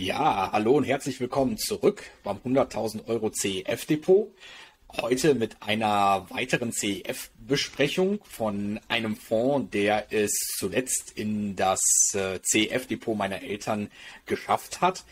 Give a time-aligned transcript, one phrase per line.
[0.00, 4.32] Ja, hallo und herzlich willkommen zurück beim 100.000 Euro CEF Depot.
[4.92, 11.80] Heute mit einer weiteren CEF-Besprechung von einem Fonds, der es zuletzt in das
[12.14, 13.90] äh, CEF Depot meiner Eltern
[14.24, 15.02] geschafft hat.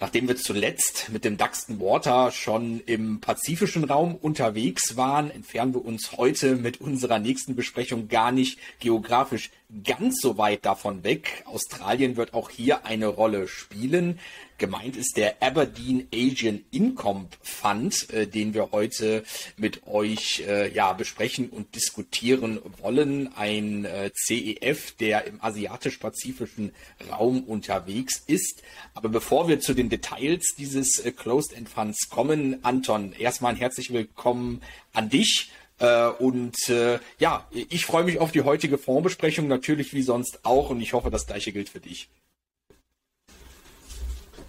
[0.00, 5.84] Nachdem wir zuletzt mit dem Duxton Water schon im pazifischen Raum unterwegs waren, entfernen wir
[5.84, 9.50] uns heute mit unserer nächsten Besprechung gar nicht geografisch
[9.84, 11.44] ganz so weit davon weg.
[11.46, 14.18] Australien wird auch hier eine Rolle spielen.
[14.58, 19.24] Gemeint ist der Aberdeen Asian Income Fund, äh, den wir heute
[19.56, 23.34] mit euch äh, ja besprechen und diskutieren wollen.
[23.34, 26.72] Ein äh, CEF, der im asiatisch-pazifischen
[27.10, 28.62] Raum unterwegs ist.
[28.94, 33.58] Aber bevor wir zu den Details dieses äh, Closed End Funds kommen, Anton, erstmal ein
[33.58, 34.60] herzlich willkommen
[34.92, 35.50] an dich.
[35.82, 40.70] Äh, und äh, ja, ich freue mich auf die heutige Fondsbesprechung, natürlich wie sonst auch.
[40.70, 42.08] Und ich hoffe, das gleiche gilt für dich.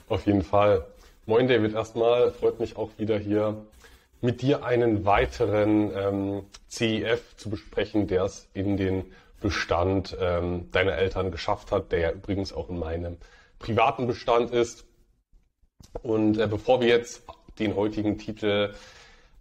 [0.07, 0.85] Auf jeden Fall.
[1.25, 3.66] Moin David, erstmal freut mich auch wieder hier
[4.21, 10.93] mit dir einen weiteren ähm, CEF zu besprechen, der es in den Bestand ähm, deiner
[10.93, 13.17] Eltern geschafft hat, der ja übrigens auch in meinem
[13.58, 14.86] privaten Bestand ist.
[16.03, 17.23] Und äh, bevor wir jetzt
[17.59, 18.73] den heutigen Titel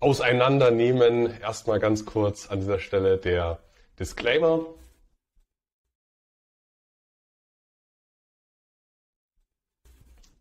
[0.02, 3.60] auseinandernehmen, erstmal ganz kurz an dieser Stelle der
[4.00, 4.66] Disclaimer.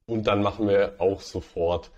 [0.08, 1.92] Und dann machen wir auch sofort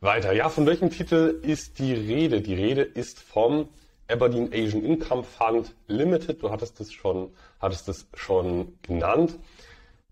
[0.00, 0.32] weiter.
[0.32, 2.40] Ja, von welchem Titel ist die Rede?
[2.40, 3.68] Die Rede ist vom
[4.06, 6.40] Aberdeen Asian Income Fund Limited.
[6.40, 9.38] Du hattest es schon, hattest es schon genannt.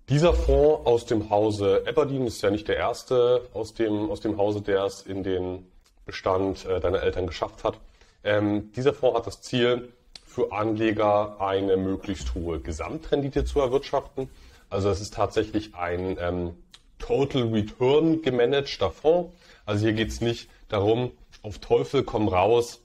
[0.08, 4.36] Dieser Fonds aus dem Hause Aberdeen ist ja nicht der erste aus dem, aus dem
[4.36, 5.70] Hause, der es in den
[6.10, 7.78] Bestand äh, deiner Eltern geschafft hat.
[8.24, 9.92] Ähm, dieser Fonds hat das Ziel,
[10.26, 14.28] für Anleger eine möglichst hohe Gesamtrendite zu erwirtschaften.
[14.68, 16.54] Also es ist tatsächlich ein ähm,
[17.00, 19.32] Total Return gemanagter Fonds.
[19.66, 21.10] Also hier geht es nicht darum,
[21.42, 22.80] auf Teufel komm raus,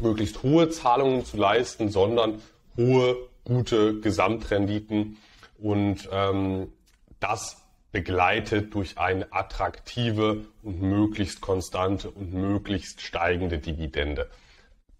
[0.00, 2.42] möglichst hohe Zahlungen zu leisten, sondern
[2.76, 5.18] hohe, gute Gesamtrenditen
[5.58, 6.72] und ähm,
[7.20, 14.28] das begleitet durch eine attraktive und möglichst konstante und möglichst steigende Dividende.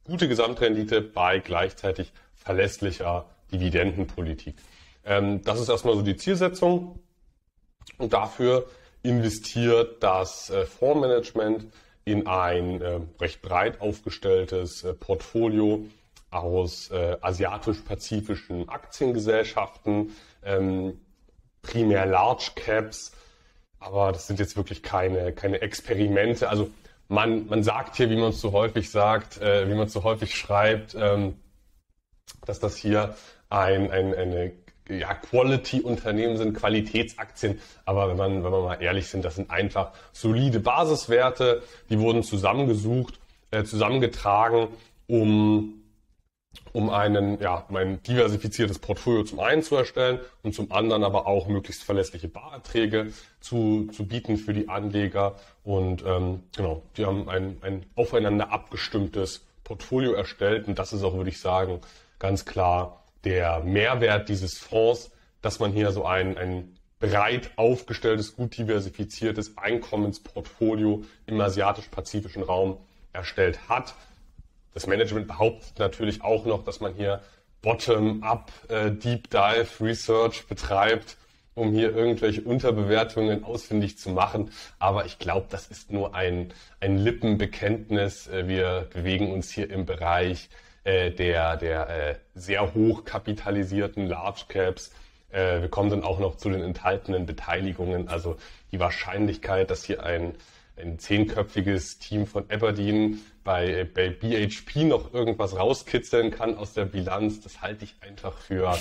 [0.05, 4.57] Gute Gesamtrendite bei gleichzeitig verlässlicher Dividendenpolitik.
[5.05, 7.01] Ähm, das ist erstmal so die Zielsetzung.
[7.99, 8.67] Und dafür
[9.03, 11.67] investiert das äh, Fondsmanagement
[12.05, 15.87] in ein äh, recht breit aufgestelltes äh, Portfolio
[16.29, 20.15] aus asiatisch-pazifischen Aktiengesellschaften,
[20.45, 21.01] ähm,
[21.67, 23.13] primär Large Caps,
[23.79, 26.49] aber das sind jetzt wirklich keine, keine Experimente.
[26.49, 26.71] Also
[27.09, 30.05] man, man sagt hier, wie man es so häufig sagt, äh, wie man es so
[30.05, 31.37] häufig schreibt, ähm,
[32.47, 33.15] dass das hier
[33.49, 34.53] ein, ein, eine
[34.89, 37.61] ja, Quality-Unternehmen sind, Qualitätsaktien.
[37.85, 41.63] Aber wenn man, wenn man mal ehrlich sind, das sind einfach solide Basiswerte.
[41.91, 43.19] Die wurden zusammengesucht,
[43.51, 44.69] äh, zusammengetragen,
[45.09, 45.83] um,
[46.73, 51.27] um einen, ja, um ein diversifiziertes Portfolio zum einen zu erstellen und zum anderen aber
[51.27, 55.37] auch möglichst verlässliche Barerträge zu, zu bieten für die Anleger.
[55.65, 60.69] Und ähm, genau, die haben ein, ein aufeinander abgestimmtes Portfolio erstellt.
[60.69, 61.81] Und das ist auch, würde ich sagen,
[62.19, 65.11] ganz klar der Mehrwert dieses Fonds,
[65.43, 72.79] dass man hier so ein, ein breit aufgestelltes, gut diversifiziertes Einkommensportfolio im asiatisch-pazifischen Raum
[73.13, 73.95] erstellt hat.
[74.77, 77.23] Das Management behauptet natürlich auch noch, dass man hier
[77.63, 81.17] Bottom-up äh, Deep Dive Research betreibt,
[81.55, 84.51] um hier irgendwelche Unterbewertungen ausfindig zu machen.
[84.79, 88.27] Aber ich glaube, das ist nur ein, ein Lippenbekenntnis.
[88.27, 90.51] Äh, wir bewegen uns hier im Bereich
[90.85, 94.93] äh, der, der äh, sehr hoch kapitalisierten Large Caps.
[95.31, 98.09] Äh, wir kommen dann auch noch zu den enthaltenen Beteiligungen.
[98.09, 98.37] Also
[98.73, 100.35] die Wahrscheinlichkeit, dass hier ein,
[100.77, 107.41] ein zehnköpfiges Team von Aberdeen bei, bei BHP noch irgendwas rauskitzeln kann aus der Bilanz,
[107.41, 108.77] das halte ich einfach für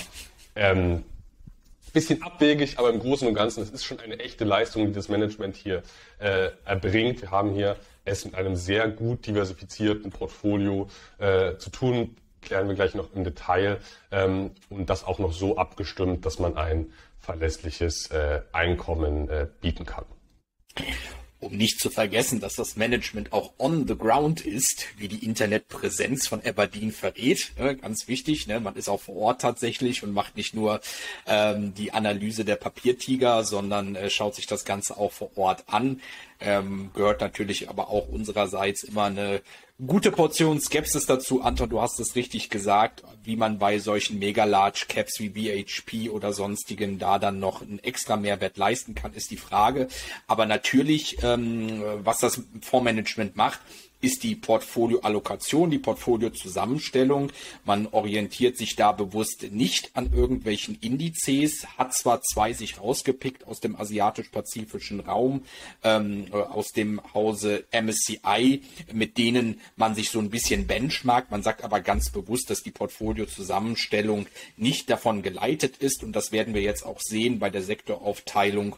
[0.54, 1.04] ähm,
[1.96, 5.08] bisschen abwegig, aber im Großen und Ganzen, es ist schon eine echte Leistung, die das
[5.08, 5.82] Management hier
[6.18, 7.22] äh, erbringt.
[7.22, 12.14] Wir haben hier es mit einem sehr gut diversifizierten Portfolio äh, zu tun.
[12.42, 13.78] Klären wir gleich noch im Detail.
[14.10, 19.86] Ähm, und das auch noch so abgestimmt, dass man ein verlässliches äh, Einkommen äh, bieten
[19.86, 20.04] kann.
[21.46, 26.26] Um nicht zu vergessen, dass das Management auch on the ground ist, wie die Internetpräsenz
[26.26, 27.52] von Aberdeen verrät.
[27.56, 28.58] Ne, ganz wichtig, ne?
[28.58, 30.80] man ist auch vor Ort tatsächlich und macht nicht nur
[31.26, 36.00] ähm, die Analyse der Papiertiger, sondern äh, schaut sich das Ganze auch vor Ort an.
[36.40, 39.40] Ähm, gehört natürlich aber auch unsererseits immer eine
[39.84, 41.42] gute Portion Skepsis dazu.
[41.42, 46.98] Anton, du hast es richtig gesagt, wie man bei solchen Mega-Large-Caps wie BHP oder sonstigen
[46.98, 49.88] da dann noch einen extra Mehrwert leisten kann, ist die Frage.
[50.26, 53.60] Aber natürlich, ähm, was das Fondsmanagement macht,
[54.06, 57.32] ist die Portfolioallokation, die Portfoliozusammenstellung.
[57.64, 63.58] Man orientiert sich da bewusst nicht an irgendwelchen Indizes, hat zwar zwei sich rausgepickt aus
[63.58, 65.42] dem asiatisch-pazifischen Raum,
[65.82, 68.62] ähm, aus dem Hause MSCI,
[68.92, 71.32] mit denen man sich so ein bisschen benchmarkt.
[71.32, 74.26] Man sagt aber ganz bewusst, dass die Portfoliozusammenstellung
[74.56, 78.76] nicht davon geleitet ist und das werden wir jetzt auch sehen bei der Sektoraufteilung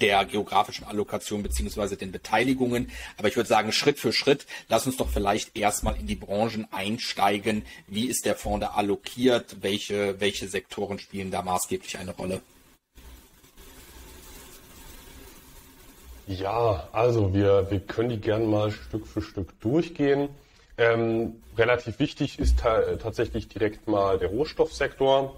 [0.00, 2.90] der geografischen Allokation beziehungsweise den Beteiligungen.
[3.16, 6.66] Aber ich würde sagen, Schritt für Schritt, lass uns doch vielleicht erstmal in die Branchen
[6.70, 7.64] einsteigen.
[7.86, 9.62] Wie ist der Fonds da allokiert?
[9.62, 12.40] Welche, welche Sektoren spielen da maßgeblich eine Rolle?
[16.26, 20.30] Ja, also wir, wir können die gerne mal Stück für Stück durchgehen.
[20.78, 25.36] Ähm, relativ wichtig ist ta tatsächlich direkt mal der Rohstoffsektor.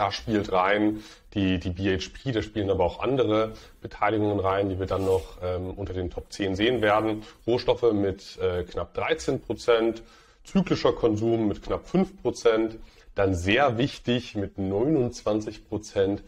[0.00, 1.04] Da spielt rein
[1.34, 3.52] die, die BHP, da spielen aber auch andere
[3.82, 7.22] Beteiligungen rein, die wir dann noch ähm, unter den Top 10 sehen werden.
[7.46, 10.02] Rohstoffe mit äh, knapp 13 Prozent,
[10.42, 12.78] zyklischer Konsum mit knapp 5 Prozent,
[13.14, 16.22] dann sehr wichtig mit 29 Prozent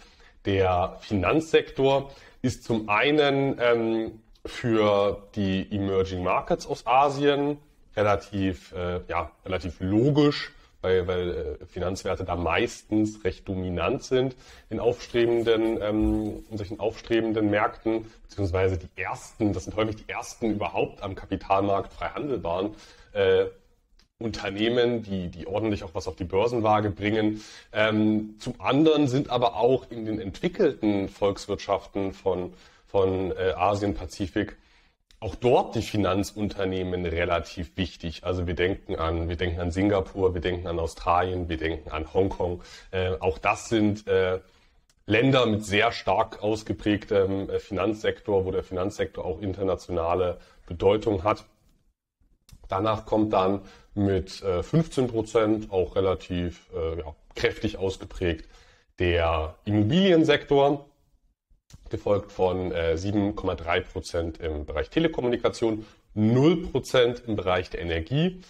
[0.45, 2.11] der Finanzsektor
[2.43, 7.57] ist zum einen ähm, für die Emerging Markets aus Asien
[7.97, 10.53] relativ, äh, ja, relativ logisch
[10.83, 14.37] weil, weil äh, Finanzwerte da meistens recht dominant sind
[14.69, 20.51] in aufstrebenden, ähm, in solchen aufstrebenden Märkten, beziehungsweise die ersten, das sind häufig die ersten
[20.51, 22.75] überhaupt am Kapitalmarkt frei handelbaren
[23.13, 23.47] äh,
[24.19, 27.43] Unternehmen, die, die ordentlich auch was auf die Börsenwaage bringen.
[27.73, 32.53] Ähm, zum anderen sind aber auch in den entwickelten Volkswirtschaften von,
[32.87, 34.57] von äh, Asien, Pazifik
[35.23, 38.25] auch dort die Finanzunternehmen relativ wichtig.
[38.25, 42.13] Also wir denken an, wir denken an Singapur, wir denken an Australien, wir denken an
[42.13, 42.63] Hongkong.
[42.91, 44.41] Äh, auch das sind äh,
[45.07, 51.45] Länder mit sehr stark ausgeprägtem äh, Finanzsektor, wo der Finanzsektor auch internationale Bedeutung hat.
[52.69, 53.61] Danach kommt dann
[53.95, 58.49] mit 15 äh, Prozent auch relativ äh, ja, kräftig ausgeprägt
[58.99, 60.87] der Immobiliensektor
[61.91, 65.85] gefolgt von äh, 7,3 Prozent im Bereich Telekommunikation,
[66.15, 68.41] 0 Prozent im Bereich der Energie.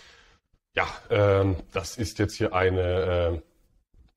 [0.75, 3.41] Ja, ähm, das ist jetzt hier eine äh,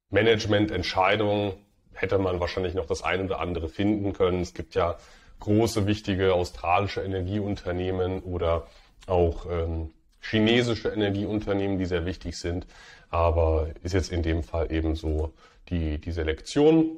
[0.09, 1.53] Managemententscheidung.
[1.93, 4.41] Hätte man wahrscheinlich noch das eine oder andere finden können.
[4.41, 4.97] Es gibt ja
[5.39, 8.67] große, wichtige australische Energieunternehmen oder
[9.07, 9.91] auch ähm,
[10.21, 12.65] chinesische Energieunternehmen, die sehr wichtig sind.
[13.09, 15.33] Aber ist jetzt in dem Fall eben so
[15.69, 16.97] die, die Selektion.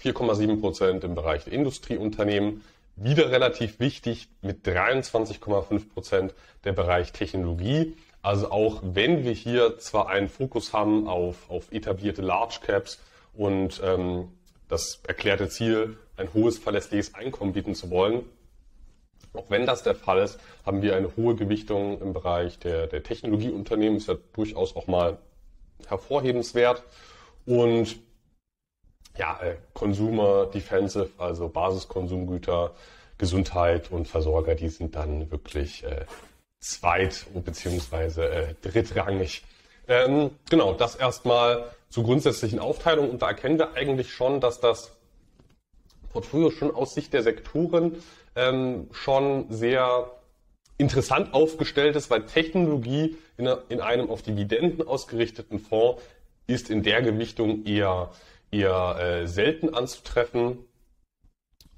[0.00, 2.62] 4,7 Prozent im Bereich der Industrieunternehmen.
[2.96, 6.34] Wieder relativ wichtig mit 23,5 Prozent
[6.64, 7.96] der Bereich Technologie.
[8.22, 13.00] Also auch wenn wir hier zwar einen Fokus haben auf, auf etablierte Large Caps
[13.34, 14.28] und ähm,
[14.68, 18.24] das erklärte Ziel, ein hohes verlässliches Einkommen bieten zu wollen,
[19.36, 23.02] auch wenn das der Fall ist, haben wir eine hohe Gewichtung im Bereich der, der
[23.02, 25.18] Technologieunternehmen, ist ja durchaus auch mal
[25.86, 26.82] hervorhebenswert.
[27.44, 27.96] Und
[29.18, 32.72] ja, äh, Consumer Defensive, also Basiskonsumgüter,
[33.18, 36.04] Gesundheit und Versorger, die sind dann wirklich äh,
[36.60, 38.22] zweit- bzw.
[38.22, 39.42] Äh, drittrangig.
[39.88, 44.92] Ähm, genau, das erstmal zur grundsätzlichen Aufteilung und da erkennen wir eigentlich schon, dass das
[46.12, 48.02] Portfolio schon aus Sicht der Sektoren
[48.34, 50.10] ähm, schon sehr
[50.78, 56.02] interessant aufgestellt ist, weil Technologie in, in einem auf Dividenden ausgerichteten Fonds
[56.46, 58.10] ist in der Gewichtung eher
[58.50, 60.64] eher äh, selten anzutreffen.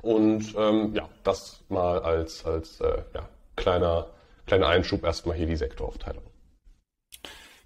[0.02, 4.10] Und ähm, ja, das mal als, als äh, ja, kleiner,
[4.46, 6.22] kleiner Einschub erstmal hier die Sektoraufteilung.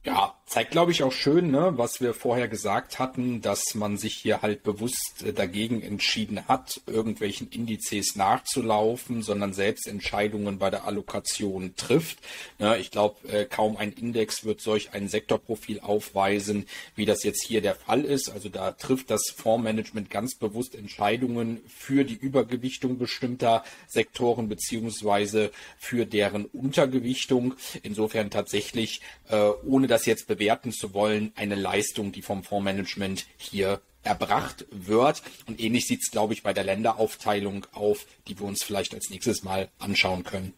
[0.04, 4.12] Ja, zeigt, glaube ich, auch schön, ne, was wir vorher gesagt hatten, dass man sich
[4.12, 10.84] hier halt bewusst äh, dagegen entschieden hat, irgendwelchen Indizes nachzulaufen, sondern selbst Entscheidungen bei der
[10.84, 12.18] Allokation trifft.
[12.58, 16.66] Ne, ich glaube, äh, kaum ein Index wird solch ein Sektorprofil aufweisen,
[16.96, 18.28] wie das jetzt hier der Fall ist.
[18.28, 26.04] Also da trifft das Fondsmanagement ganz bewusst Entscheidungen für die Übergewichtung bestimmter Sektoren beziehungsweise für
[26.04, 27.54] deren Untergewichtung.
[27.82, 33.80] Insofern tatsächlich, äh, ohne das jetzt bewerten zu wollen, eine Leistung, die vom Fondsmanagement hier
[34.02, 35.22] erbracht wird.
[35.46, 39.10] Und ähnlich sieht es, glaube ich, bei der Länderaufteilung auf, die wir uns vielleicht als
[39.10, 40.54] nächstes Mal anschauen können.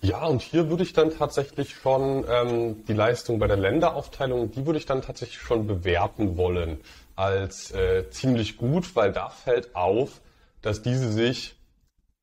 [0.00, 4.64] Ja, und hier würde ich dann tatsächlich schon ähm, die Leistung bei der Länderaufteilung, die
[4.64, 6.80] würde ich dann tatsächlich schon bewerten wollen
[7.16, 10.20] als äh, ziemlich gut, weil da fällt auf,
[10.62, 11.56] dass diese sich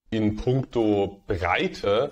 [0.10, 2.12] in puncto Breite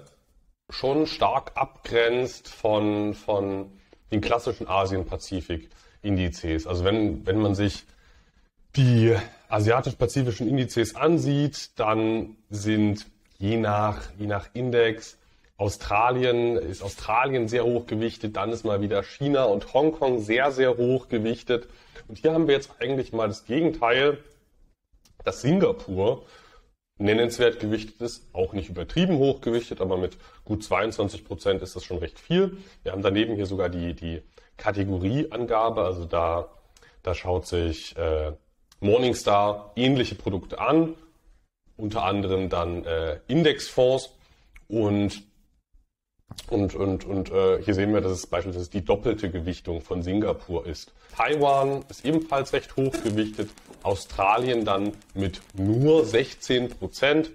[0.69, 3.71] schon stark abgrenzt von, von
[4.11, 6.67] den klassischen Asien-Pazifik-Indizes.
[6.67, 7.85] Also wenn, wenn man sich
[8.75, 9.15] die
[9.49, 15.17] asiatisch-pazifischen Indizes ansieht, dann sind je nach, je nach Index
[15.57, 20.77] Australien, ist Australien sehr hoch gewichtet, dann ist mal wieder China und Hongkong sehr, sehr
[20.77, 21.67] hoch gewichtet.
[22.07, 24.17] Und hier haben wir jetzt eigentlich mal das Gegenteil,
[25.23, 26.25] dass Singapur
[27.03, 31.83] nennenswert gewichtet ist, auch nicht übertrieben hoch gewichtet, aber mit gut 22 Prozent ist das
[31.83, 32.57] schon recht viel.
[32.81, 34.21] Wir haben daneben hier sogar die, die
[34.57, 36.49] Kategorieangabe, also da,
[37.03, 38.31] da schaut sich äh,
[38.79, 40.95] Morningstar ähnliche Produkte an,
[41.75, 44.15] unter anderem dann äh, Indexfonds
[44.67, 45.23] und
[46.49, 50.65] und, und, und äh, hier sehen wir, dass es beispielsweise die doppelte Gewichtung von Singapur
[50.65, 50.91] ist.
[51.15, 53.49] Taiwan ist ebenfalls recht hoch gewichtet,
[53.83, 57.31] Australien dann mit nur 16 Prozent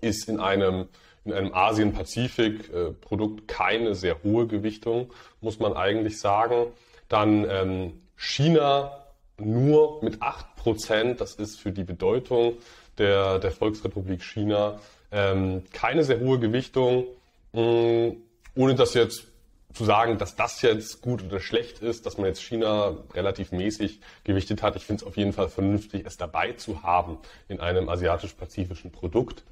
[0.00, 0.88] ist in einem,
[1.24, 6.66] in einem Asien-Pazifik-Produkt äh, keine sehr hohe Gewichtung, muss man eigentlich sagen.
[7.08, 9.04] Dann ähm, China
[9.38, 12.54] nur mit 8 Prozent, das ist für die Bedeutung
[12.98, 14.80] der, der Volksrepublik China
[15.10, 17.06] ähm, keine sehr hohe Gewichtung,
[17.52, 18.16] mh, mm,
[18.54, 19.31] ohne das jetzt
[19.72, 24.00] zu sagen, dass das jetzt gut oder schlecht ist, dass man jetzt China relativ mäßig
[24.24, 24.76] gewichtet hat.
[24.76, 29.44] Ich finde es auf jeden Fall vernünftig, es dabei zu haben in einem asiatisch-pazifischen Produkt.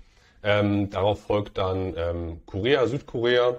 [0.43, 3.57] Ähm, darauf folgt dann ähm, Korea, Südkorea,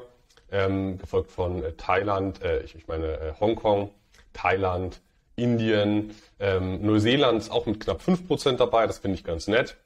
[0.52, 3.92] ähm, gefolgt von äh, Thailand, äh, ich, ich meine äh, Hongkong,
[4.34, 5.02] Thailand,
[5.36, 9.78] Indien, ähm, Neuseeland ist auch mit knapp 5% dabei, das finde ich ganz nett.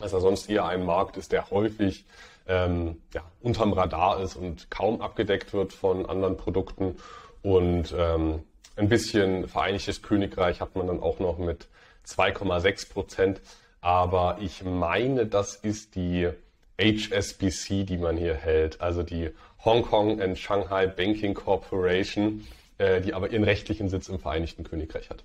[0.00, 2.04] Dass er sonst hier ein Markt ist, der häufig
[2.46, 6.96] ähm, ja, unterm Radar ist und kaum abgedeckt wird von anderen Produkten.
[7.42, 8.42] Und ähm,
[8.76, 11.68] ein bisschen Vereinigtes Königreich hat man dann auch noch mit
[12.06, 13.40] 2,6 Prozent.
[13.80, 16.28] Aber ich meine, das ist die
[16.80, 19.30] HSBC, die man hier hält, also die
[19.64, 22.46] Hong Kong and Shanghai Banking Corporation
[22.80, 25.22] äh, die aber ihren rechtlichen Sitz im Vereinigten Königreich hat.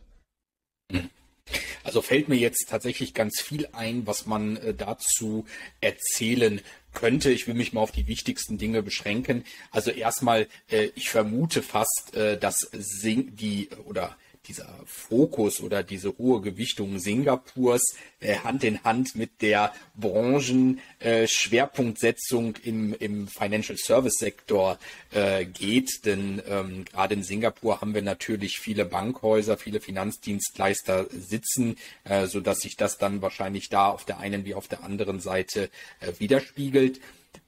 [1.85, 5.45] Also fällt mir jetzt tatsächlich ganz viel ein, was man äh, dazu
[5.81, 6.59] erzählen
[6.95, 7.29] könnte.
[7.29, 9.45] Ich will mich mal auf die wichtigsten Dinge beschränken.
[9.69, 16.17] Also erstmal, äh, ich vermute fast, äh, dass Sing die oder dieser Fokus oder diese
[16.17, 24.15] hohe Gewichtung Singapurs äh, Hand in Hand mit der Branchenschwerpunktsetzung äh, im, im Financial Service
[24.17, 24.79] Sektor
[25.11, 26.05] äh, geht.
[26.05, 32.39] Denn ähm, gerade in Singapur haben wir natürlich viele Bankhäuser, viele Finanzdienstleister sitzen, äh, so
[32.39, 36.13] dass sich das dann wahrscheinlich da auf der einen wie auf der anderen Seite äh,
[36.19, 37.01] widerspiegelt.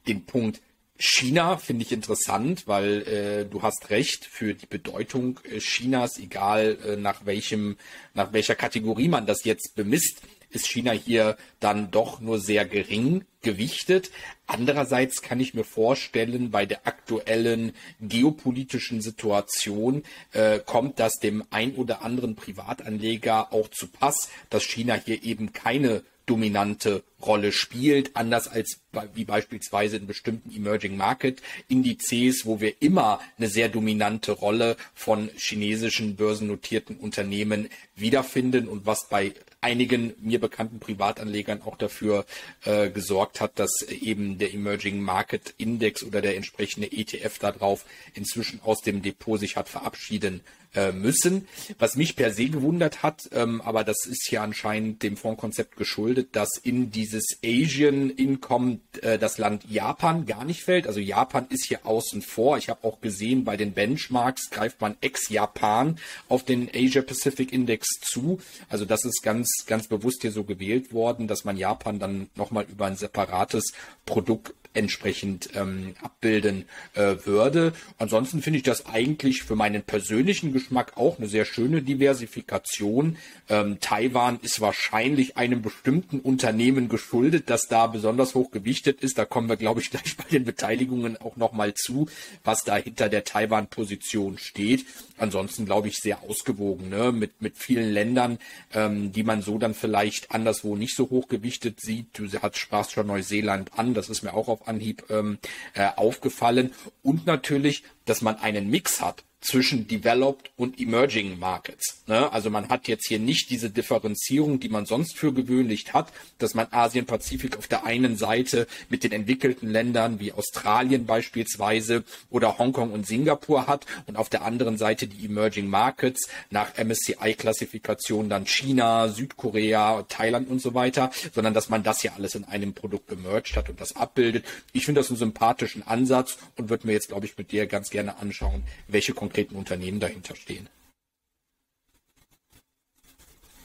[0.08, 0.62] Den Punkt
[1.00, 6.78] China finde ich interessant, weil äh, du hast recht für die Bedeutung äh, Chinas, egal
[6.86, 7.78] äh, nach welchem,
[8.14, 13.26] nach welcher Kategorie man das jetzt bemisst, ist China hier dann doch nur sehr gering
[13.42, 14.12] gewichtet.
[14.48, 21.76] Andererseits kann ich mir vorstellen, bei der aktuellen geopolitischen Situation äh, kommt das dem ein
[21.76, 28.48] oder anderen Privatanleger auch zu Pass, dass China hier eben keine dominante Rolle spielt, anders
[28.48, 28.82] als
[29.14, 35.30] wie beispielsweise in bestimmten Emerging Market Indizes, wo wir immer eine sehr dominante Rolle von
[35.36, 42.26] chinesischen börsennotierten Unternehmen wiederfinden und was bei einigen mir bekannten Privatanlegern auch dafür
[42.64, 48.62] äh, gesorgt hat, dass eben der Emerging Market Index oder der entsprechende ETF darauf inzwischen
[48.62, 50.42] aus dem Depot sich hat verabschieden
[50.76, 51.48] äh, müssen.
[51.80, 56.36] Was mich per se gewundert hat, ähm, aber das ist ja anscheinend dem Fondskonzept geschuldet,
[56.36, 60.88] dass in dieses Asian Income äh, das Land Japan gar nicht fällt.
[60.88, 62.58] Also Japan ist hier außen vor.
[62.58, 65.98] Ich habe auch gesehen, bei den Benchmarks greift man ex-Japan
[66.30, 68.40] auf den Asia Pacific Index zu.
[68.70, 72.66] Also das ist ganz, ganz bewusst hier so gewählt worden, dass man Japan dann nochmal
[72.70, 73.74] über ein separates
[74.06, 77.74] Produkt entsprechend ähm, abbilden äh, würde.
[77.98, 83.18] Ansonsten finde ich das eigentlich für meinen persönlichen Geschmack auch eine sehr schöne Diversifikation.
[83.50, 89.18] Ähm, Taiwan ist wahrscheinlich einem bestimmten Unternehmen geschuldet, das da besonders hoch gewichtet ist.
[89.18, 92.08] Da kommen wir, glaube ich, gleich bei den Beteiligungen auch nochmal zu,
[92.44, 94.86] was da hinter der Taiwan-Position steht.
[95.18, 97.12] Ansonsten glaube ich sehr ausgewogen, ne?
[97.12, 98.38] mit, mit vielen Ländern,
[98.74, 102.08] ähm, die man so dann vielleicht anderswo nicht so hoch gewichtet sieht.
[102.18, 105.38] Du hast sprachst schon Neuseeland an, das ist mir auch auf Anhieb ähm,
[105.74, 106.74] äh, aufgefallen.
[107.04, 112.04] Und natürlich, dass man einen Mix hat zwischen Developed und Emerging Markets.
[112.08, 112.32] Ne?
[112.32, 116.54] Also man hat jetzt hier nicht diese Differenzierung, die man sonst für gewöhnlich hat, dass
[116.54, 122.92] man Asien-Pazifik auf der einen Seite mit den entwickelten Ländern wie Australien beispielsweise oder Hongkong
[122.92, 129.08] und Singapur hat und auf der anderen Seite die Emerging Markets nach MSCI-Klassifikation dann China,
[129.08, 133.56] Südkorea, Thailand und so weiter, sondern dass man das ja alles in einem Produkt gemerged
[133.56, 134.46] hat und das abbildet.
[134.74, 137.92] Ich finde das einen sympathischen Ansatz und würde mir jetzt, glaube ich, mit dir ganz
[137.92, 140.70] gerne anschauen, welche konkreten Unternehmen dahinter stehen.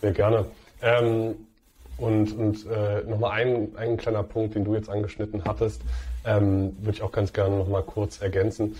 [0.00, 0.46] Sehr gerne.
[0.80, 1.36] Ähm,
[1.98, 5.82] und und äh, nochmal ein, ein kleiner Punkt, den du jetzt angeschnitten hattest,
[6.24, 8.76] ähm, würde ich auch ganz gerne nochmal kurz ergänzen.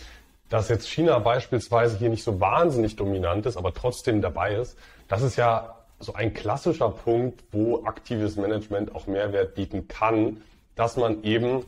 [0.48, 4.76] Dass jetzt China beispielsweise hier nicht so wahnsinnig dominant ist, aber trotzdem dabei ist,
[5.08, 10.42] das ist ja so ein klassischer Punkt, wo aktives Management auch Mehrwert bieten kann,
[10.74, 11.64] dass man eben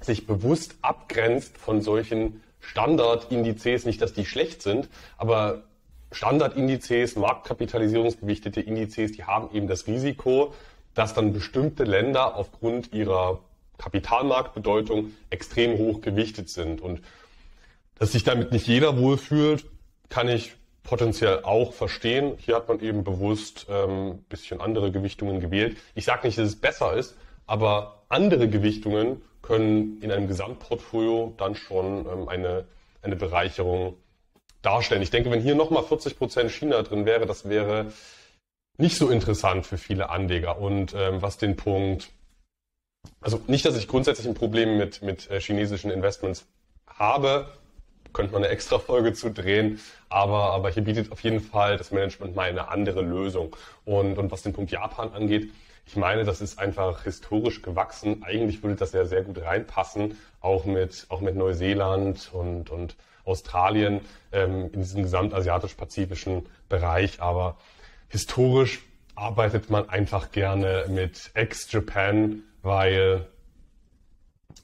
[0.00, 5.64] sich bewusst abgrenzt von solchen Standardindizes, nicht, dass die schlecht sind, aber
[6.12, 10.54] Standardindizes, marktkapitalisierungsgewichtete Indizes, die haben eben das Risiko,
[10.94, 13.40] dass dann bestimmte Länder aufgrund ihrer
[13.78, 16.80] Kapitalmarktbedeutung extrem hoch gewichtet sind.
[16.80, 17.02] Und
[17.98, 19.66] dass sich damit nicht jeder wohlfühlt,
[20.08, 22.34] kann ich potenziell auch verstehen.
[22.38, 25.76] Hier hat man eben bewusst ähm, bisschen andere Gewichtungen gewählt.
[25.94, 31.54] Ich sage nicht, dass es besser ist, aber andere Gewichtungen können in einem Gesamtportfolio dann
[31.54, 32.66] schon ähm, eine,
[33.02, 33.94] eine Bereicherung
[34.62, 35.02] darstellen.
[35.02, 37.92] Ich denke, wenn hier nochmal 40 Prozent China drin wäre, das wäre
[38.78, 40.58] nicht so interessant für viele Anleger.
[40.58, 42.08] Und ähm, was den Punkt,
[43.20, 46.46] also nicht, dass ich grundsätzlich ein Problem mit, mit äh, chinesischen Investments
[46.86, 47.48] habe,
[48.12, 51.90] könnte man eine extra Folge zu drehen, aber, aber hier bietet auf jeden Fall das
[51.90, 53.54] Management mal eine andere Lösung.
[53.84, 55.52] Und, und was den Punkt Japan angeht,
[55.86, 58.24] ich meine, das ist einfach historisch gewachsen.
[58.24, 64.00] Eigentlich würde das ja sehr gut reinpassen, auch mit, auch mit Neuseeland und, und Australien
[64.32, 67.22] ähm, in diesem gesamtasiatisch-pazifischen Bereich.
[67.22, 67.56] Aber
[68.08, 68.82] historisch
[69.14, 73.26] arbeitet man einfach gerne mit ex-Japan, weil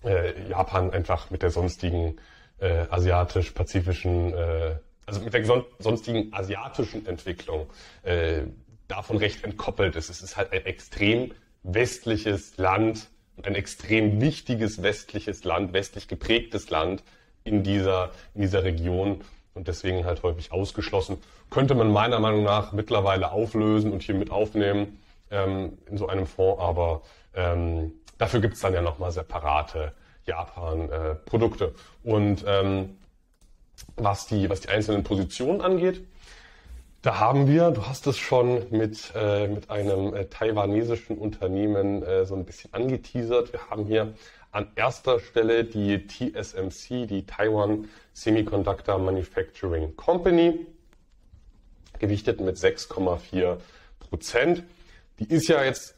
[0.05, 2.17] äh, Japan einfach mit der sonstigen
[2.59, 4.77] äh, asiatisch-pazifischen, äh,
[5.07, 7.71] also mit der sonstigen asiatischen Entwicklung
[8.03, 8.43] äh,
[8.93, 10.11] davon recht entkoppelt ist.
[10.11, 11.33] Es ist halt ein extrem
[11.63, 13.09] westliches Land,
[13.43, 17.03] ein extrem wichtiges westliches Land, westlich geprägtes Land
[17.43, 19.23] in dieser, in dieser Region
[19.55, 21.19] und deswegen halt häufig ausgeschlossen.
[21.51, 26.27] Könnte man meiner Meinung nach mittlerweile auflösen und hier mit aufnehmen ähm, in so einem
[26.27, 27.03] Fonds, aber
[27.35, 29.93] ähm, dafür gibt es dann ja nochmal separate
[30.27, 31.75] Japan-Produkte.
[32.05, 32.99] Äh, und ähm,
[33.97, 36.07] was, die, was die einzelnen Positionen angeht,
[37.03, 42.25] da haben wir, du hast es schon mit, äh, mit einem äh, taiwanesischen Unternehmen äh,
[42.25, 43.53] so ein bisschen angeteasert.
[43.53, 44.15] Wir haben hier
[44.53, 50.65] an erster Stelle die TSMC, die Taiwan Semiconductor Manufacturing Company,
[51.99, 53.57] gewichtet mit 6,4
[53.99, 54.63] Prozent.
[55.19, 55.97] Die ist ja jetzt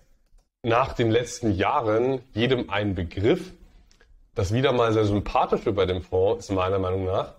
[0.62, 3.52] nach den letzten Jahren jedem ein Begriff.
[4.34, 7.34] Das wieder mal sehr sympathische bei dem Fonds ist meiner Meinung nach,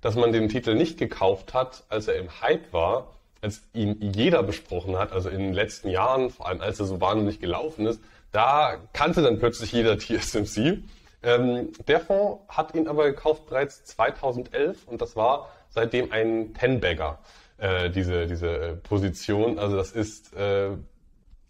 [0.00, 4.42] dass man den Titel nicht gekauft hat, als er im Hype war, als ihn jeder
[4.42, 8.00] besprochen hat, also in den letzten Jahren, vor allem als er so wahnsinnig gelaufen ist,
[8.32, 10.82] da kannte dann plötzlich jeder TSMC.
[11.22, 17.18] Ähm, der Fonds hat ihn aber gekauft bereits 2011 und das war seitdem ein Ten-Bagger,
[17.58, 19.58] äh, diese, diese Position.
[19.58, 20.70] Also das ist, äh,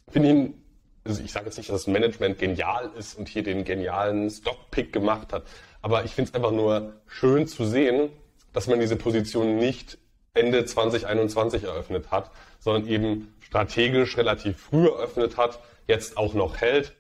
[0.09, 0.63] finde ihn,
[1.05, 4.93] also ich sage jetzt nicht, dass das Management genial ist und hier den genialen Stockpick
[4.93, 5.45] gemacht hat,
[5.83, 8.11] aber ich finde es einfach nur schön zu sehen,
[8.57, 9.99] dass man diese Position nicht
[10.33, 16.97] Ende 2021 eröffnet hat, sondern eben strategisch relativ früh eröffnet hat, jetzt auch noch hält.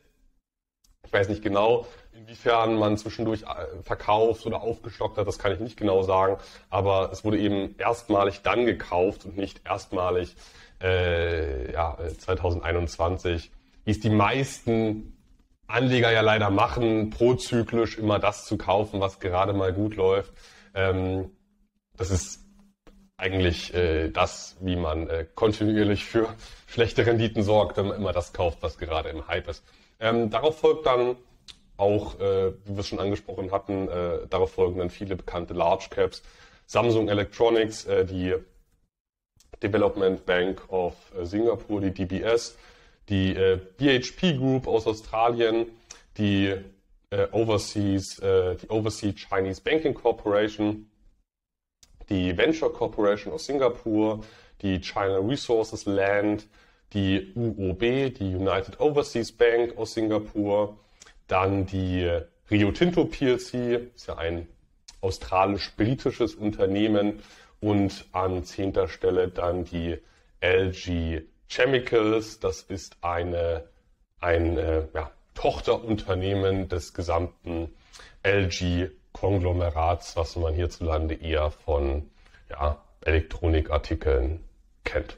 [1.07, 5.59] Ich weiß nicht genau, inwiefern man zwischendurch äh, verkauft oder aufgestockt hat, das kann ich
[5.59, 6.37] nicht genau sagen,
[6.69, 10.37] aber es wurde eben erstmalig dann gekauft und nicht erstmalig
[10.83, 13.51] äh, ja, 2021,
[13.87, 15.17] wie es die meisten
[15.69, 20.35] Anleger ja leider machen, prozyklisch immer das zu kaufen, was gerade mal gut läuft.
[20.75, 21.31] Ähm,
[21.97, 22.41] das ist
[23.17, 26.35] eigentlich äh, das, wie man äh, kontinuierlich für
[26.67, 29.65] schlechte Renditen sorgt, wenn man immer das kauft, was gerade im Hype ist.
[29.99, 31.17] Ähm, darauf folgt dann
[31.77, 35.87] auch, äh, wie wir es schon angesprochen hatten, äh, darauf folgen dann viele bekannte Large
[35.91, 36.23] Caps.
[36.67, 38.35] Samsung Electronics, äh, die
[39.63, 42.57] Development Bank of äh, Singapur, die DBS,
[43.09, 45.67] die äh, BHP Group aus Australien,
[46.19, 46.55] die
[47.11, 50.91] äh, Overseas, äh, die Overseas Chinese Banking Corporation,
[52.09, 54.25] die Venture Corporation aus Singapur,
[54.63, 56.47] die China Resources Land,
[56.93, 57.81] die UOB,
[58.15, 60.79] die United Overseas Bank aus Singapur,
[61.27, 62.11] dann die
[62.51, 64.47] Rio Tinto PLC, ist ja ein
[65.01, 67.21] australisch-britisches Unternehmen
[67.61, 69.99] und an zehnter Stelle dann die
[70.41, 72.41] LG Chemicals.
[72.41, 73.65] Das ist eine,
[74.21, 77.75] ein äh, ja, Tochterunternehmen des gesamten
[79.17, 82.09] LG-Konglomerats, was man hierzulande eher von
[82.51, 84.41] ja, Elektronikartikeln
[84.85, 85.17] kennt.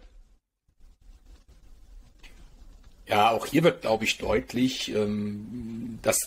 [3.07, 6.19] Ja, auch hier wird, glaube ich, deutlich, ähm, dass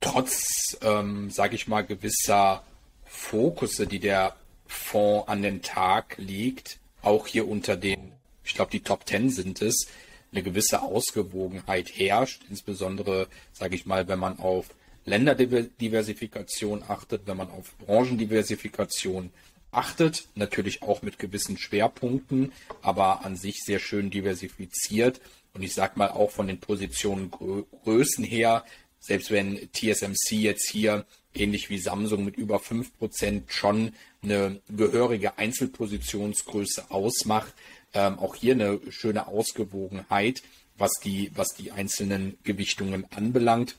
[0.00, 2.62] trotz, ähm, sage ich mal, gewisser
[3.04, 4.34] Fokusse, die der
[4.66, 8.12] Fonds an den Tag legt, auch hier unter den,
[8.44, 9.88] ich glaube, die Top Ten sind es,
[10.32, 14.66] eine gewisse Ausgewogenheit herrscht, insbesondere, sage ich mal, wenn man auf
[15.06, 19.30] Länderdiversifikation achtet, wenn man auf Branchendiversifikation
[19.70, 25.20] achtet, natürlich auch mit gewissen Schwerpunkten, aber an sich sehr schön diversifiziert.
[25.54, 28.64] Und ich sag mal auch von den Positionengrößen her,
[28.98, 33.92] selbst wenn TSMC jetzt hier ähnlich wie Samsung mit über 5% schon
[34.22, 37.54] eine gehörige Einzelpositionsgröße ausmacht,
[37.94, 40.42] ähm, auch hier eine schöne Ausgewogenheit,
[40.76, 43.78] was die, was die einzelnen Gewichtungen anbelangt.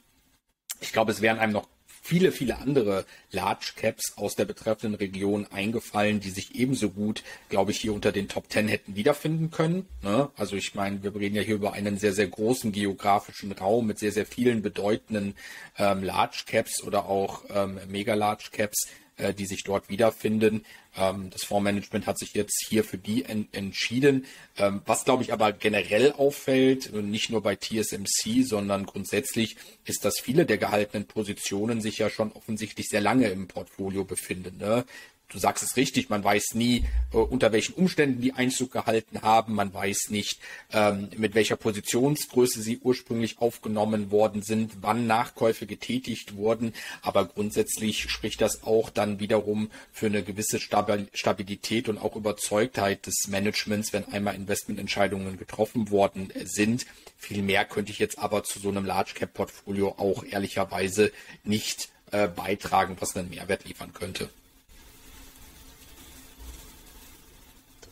[0.80, 1.68] Ich glaube, es wären einem noch
[2.08, 7.72] viele, viele andere Large Caps aus der betreffenden Region eingefallen, die sich ebenso gut, glaube
[7.72, 9.88] ich, hier unter den Top Ten hätten wiederfinden können.
[10.02, 10.30] Ne?
[10.38, 14.00] Also ich meine, wir reden ja hier über einen sehr, sehr großen geografischen Raum mit
[14.00, 15.36] sehr, sehr vielen bedeutenden
[15.78, 18.88] ähm, Large Caps oder auch ähm, Mega Large Caps,
[19.18, 20.66] äh, die sich dort wiederfinden.
[20.96, 24.26] Ähm, das Fondsmanagement hat sich jetzt hier für die en entschieden.
[24.58, 30.20] Ähm, was, glaube ich, aber generell auffällt, nicht nur bei TSMC, sondern grundsätzlich, ist, dass
[30.20, 34.58] viele der gehaltenen Positionen sich ja schon offensichtlich sehr lange im Portfolio befinden.
[34.58, 34.86] Ne?
[35.30, 39.56] Du sagst es richtig, man weiß nie, äh, unter welchen Umständen die Einzug gehalten haben,
[39.56, 40.40] man weiß nicht,
[40.72, 48.10] ähm, mit welcher Positionsgröße sie ursprünglich aufgenommen worden sind, wann Nachkäufe getätigt wurden, aber grundsätzlich
[48.10, 54.06] spricht das auch dann wiederum für eine gewisse Stabilität und auch Überzeugtheit des Managements, wenn
[54.06, 56.86] einmal Investmententscheidungen getroffen worden sind.
[57.18, 61.12] Viel mehr könnte ich jetzt aber zu so einem Large Cap Portfolio auch ehrlicherweise
[61.44, 64.30] nicht äh, beitragen, was einen Mehrwert liefern könnte.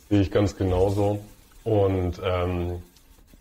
[0.10, 1.20] Sehe ich ganz genauso.
[1.64, 2.84] Und ähm,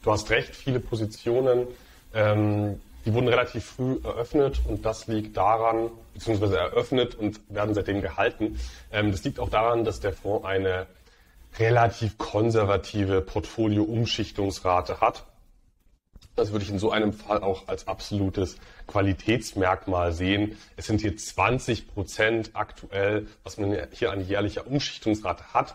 [0.03, 1.67] du hast recht, viele Positionen,
[2.15, 8.01] ähm, die wurden relativ früh eröffnet und das liegt daran, beziehungsweise eröffnet und werden seitdem
[8.01, 8.59] gehalten.
[8.91, 10.87] Ähm, das liegt auch daran, dass der Fonds eine
[11.59, 15.25] relativ konservative Portfolio-Umschichtungsrate hat.
[16.35, 18.57] Das würde ich in so einem Fall auch als absolutes
[18.89, 20.59] Qualitätsmerkmal sehen.
[20.77, 25.75] Es sind hier 20 Prozent aktuell, was man hier an jährlicher Umschichtungsrate hat.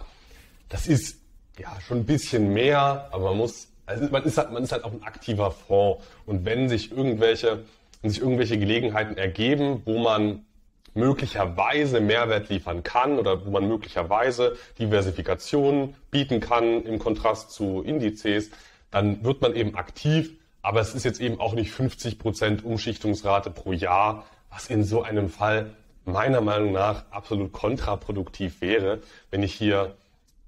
[0.69, 1.19] Das ist
[1.57, 4.83] ja schon ein bisschen mehr, aber man muss, also man ist halt, man ist halt
[4.83, 6.03] auch ein aktiver Fonds.
[6.25, 7.63] Und wenn sich irgendwelche,
[8.01, 10.45] wenn sich irgendwelche Gelegenheiten ergeben, wo man
[10.93, 18.51] möglicherweise Mehrwert liefern kann oder wo man möglicherweise Diversifikation bieten kann im Kontrast zu Indizes,
[18.91, 20.31] dann wird man eben aktiv.
[20.61, 25.03] Aber es ist jetzt eben auch nicht 50 Prozent Umschichtungsrate pro Jahr, was in so
[25.03, 25.71] einem Fall
[26.05, 28.99] meiner Meinung nach absolut kontraproduktiv wäre,
[29.31, 29.95] wenn ich hier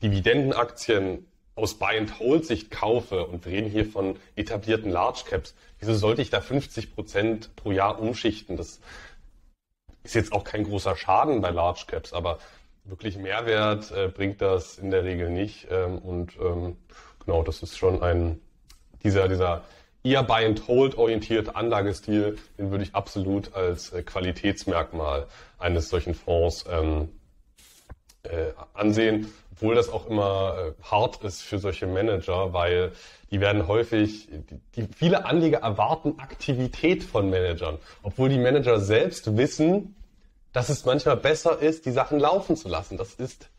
[0.02, 6.30] Dividendenaktien aus Buy-and-Hold-Sicht kaufe, und wir reden hier von etablierten Large Caps, wieso sollte ich
[6.30, 8.58] da 50 Prozent pro Jahr umschichten?
[8.58, 8.80] Das
[10.04, 12.40] ist jetzt auch kein großer Schaden bei Large Caps, aber
[12.86, 15.68] wirklich Mehrwert äh, bringt das in der Regel nicht.
[15.70, 16.78] Ähm, und ähm,
[17.24, 18.40] genau, das ist schon ein,
[19.04, 19.64] dieser, dieser
[20.04, 25.28] eher Buy-and-Hold orientierte Anlagestil, den würde ich absolut als äh, Qualitätsmerkmal
[25.60, 27.10] eines solchen Fonds ähm,
[28.24, 29.32] äh, ansehen
[29.62, 32.94] obwohl das auch immer äh, hart ist für solche Manager, weil
[33.30, 39.38] die werden häufig, die, die, viele Anleger erwarten Aktivität von Managern, obwohl die Manager selbst
[39.38, 39.96] wissen,
[40.52, 42.98] dass es manchmal besser ist, die Sachen laufen zu lassen.
[42.98, 43.50] Das ist,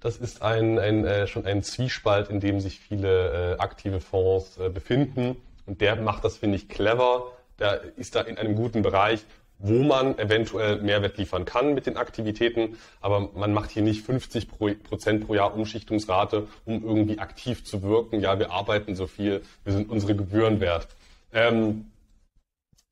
[0.00, 4.56] das ist ein, ein, äh, schon ein Zwiespalt, in dem sich viele äh, aktive Fonds
[4.56, 5.36] äh, befinden.
[5.66, 7.30] Und der macht das, finde ich, clever.
[7.58, 9.20] Der ist da in einem guten Bereich
[9.58, 14.48] wo man eventuell Mehrwert liefern kann mit den Aktivitäten, aber man macht hier nicht 50
[14.48, 18.20] Prozent pro Jahr Umschichtungsrate, um irgendwie aktiv zu wirken.
[18.20, 20.88] Ja, wir arbeiten so viel, wir sind unsere Gebühren wert.
[21.32, 21.90] Ähm,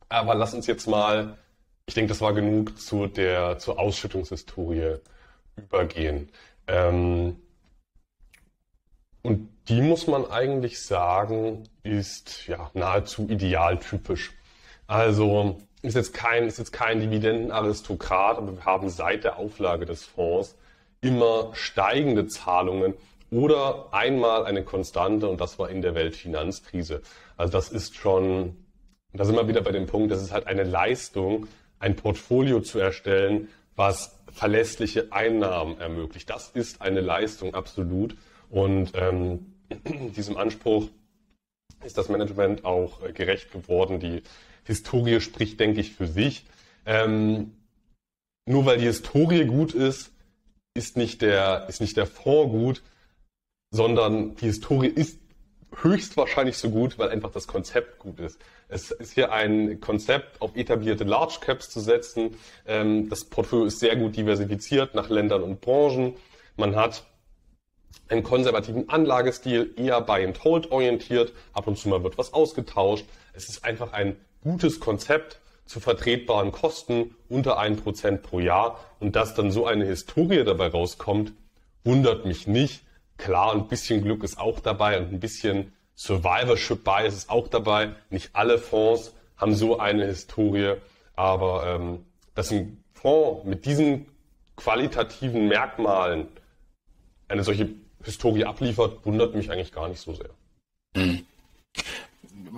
[0.09, 1.37] aber lass uns jetzt mal,
[1.87, 4.96] ich denke, das war genug zu der zur Ausschüttungshistorie
[5.57, 6.31] übergehen.
[6.66, 7.37] Ähm,
[9.22, 14.33] und die muss man eigentlich sagen, ist ja nahezu idealtypisch.
[14.87, 20.04] Also ist jetzt kein, ist jetzt kein Dividendenaristokrat, aber wir haben seit der Auflage des
[20.04, 20.56] Fonds
[21.02, 22.94] immer steigende Zahlungen
[23.30, 27.02] oder einmal eine Konstante und das war in der Weltfinanzkrise.
[27.36, 28.56] Also das ist schon,
[29.12, 32.78] da sind wir wieder bei dem Punkt, das ist halt eine Leistung, ein Portfolio zu
[32.78, 36.30] erstellen, was verlässliche Einnahmen ermöglicht.
[36.30, 38.16] Das ist eine Leistung absolut.
[38.48, 39.52] Und ähm,
[40.16, 40.88] diesem Anspruch
[41.84, 44.00] ist das Management auch äh, gerecht geworden.
[44.00, 44.22] Die
[44.64, 46.44] Historie spricht, denke ich, für sich.
[46.87, 47.53] Ähm,
[48.46, 50.12] nur weil die Historie gut ist,
[50.74, 52.83] ist nicht der, ist nicht der Fonds gut,
[53.70, 55.18] sondern die Historie ist
[55.83, 58.38] höchstwahrscheinlich so gut, weil einfach das Konzept gut ist.
[58.68, 62.37] Es ist hier ein Konzept, auf etablierte Large Caps zu setzen.
[62.66, 66.14] Ähm, das Portfolio ist sehr gut diversifiziert nach Ländern und Branchen.
[66.57, 67.05] Man hat
[68.09, 71.33] einen konservativen Anlagestil, eher Buy and Hold orientiert.
[71.53, 73.07] Ab und zu mal wird was ausgetauscht.
[73.33, 78.78] Es ist einfach ein gutes Konzept zu vertretbaren Kosten unter 1% pro Jahr.
[79.00, 81.33] Und dass dann so eine Historie dabei rauskommt,
[81.83, 82.85] wundert mich nicht.
[83.16, 87.94] Klar, ein bisschen Glück ist auch dabei und ein bisschen Survivorship Bias ist auch dabei.
[88.11, 90.74] Nicht alle Fonds haben so eine Historie,
[91.14, 92.04] aber ähm,
[92.35, 94.07] dass ein Fonds mit diesen
[94.57, 96.28] qualitativen Merkmalen
[97.28, 97.68] eine solche
[98.02, 100.30] Historie abliefert, wundert mich eigentlich gar nicht so sehr.
[100.96, 101.24] Hm.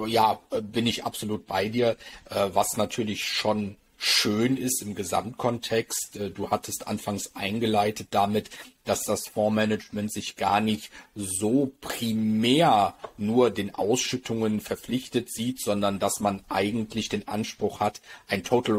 [0.06, 1.96] Ja, bin ich absolut bei dir.
[2.30, 6.16] Äh, was natürlich schon schön ist im Gesamtkontext.
[6.16, 8.50] Äh, du hattest anfangs eingeleitet damit,
[8.84, 16.20] dass das Fondsmanagement sich gar nicht so primär nur den Ausschüttungen verpflichtet sieht, sondern dass
[16.20, 18.76] man eigentlich den Anspruch hat, ein Total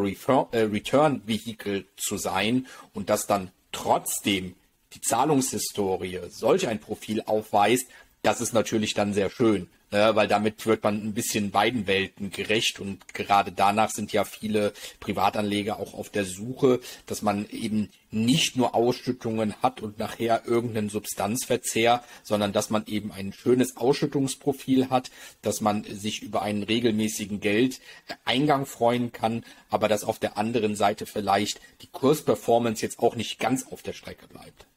[0.52, 4.56] äh, Return Vehicle zu sein und dass dann trotzdem
[4.94, 7.88] die Zahlungshistorie solch ein Profil aufweist,
[8.22, 12.32] das ist natürlich dann sehr schön ne, weil damit wird man ein bisschen beiden Welten
[12.32, 17.90] gerecht und gerade danach sind ja viele Privatanleger auch auf der Suche, dass man eben
[18.10, 24.90] nicht nur Ausschüttungen hat und nachher irgendeinen Substanzverzehr, sondern dass man eben ein schönes Ausschüttungsprofil
[24.90, 30.76] hat, dass man sich über einen regelmäßigen Geldeingang freuen kann, aber dass auf der anderen
[30.76, 34.68] Seite vielleicht die Kursperformance jetzt auch nicht ganz auf der Strecke bleibt.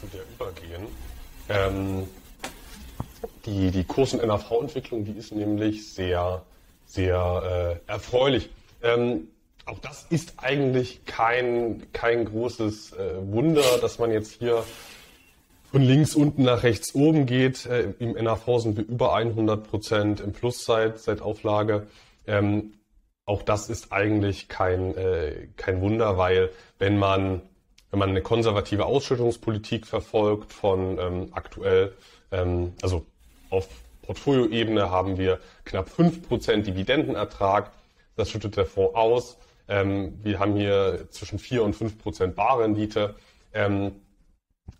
[0.00, 0.86] Zu der übergehen.
[1.48, 2.08] Ähm,
[3.46, 6.42] die, die Kurs- und NAV-Entwicklung, die ist nämlich sehr,
[6.86, 8.50] sehr äh, erfreulich.
[8.82, 9.28] Ähm,
[9.66, 14.64] auch das ist eigentlich kein, kein großes äh, Wunder, dass man jetzt hier
[15.70, 17.66] von links unten nach rechts oben geht.
[17.66, 21.86] Äh, Im NAV sind wir über 100 Prozent im Plus seit, seit Auflage.
[22.26, 22.74] Ähm,
[23.26, 27.42] auch das ist eigentlich kein, äh, kein Wunder, weil wenn man
[27.90, 31.92] wenn man eine konservative Ausschüttungspolitik verfolgt von ähm, aktuell,
[32.30, 33.06] ähm, also
[33.50, 33.68] auf
[34.02, 37.72] Portfolioebene haben wir knapp 5% Dividendenertrag.
[38.16, 39.38] Das schüttet der Fonds aus.
[39.68, 43.14] Ähm, wir haben hier zwischen 4 und 5% Barrendite.
[43.52, 43.92] Ähm,